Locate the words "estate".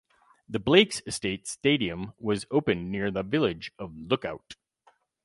1.05-1.45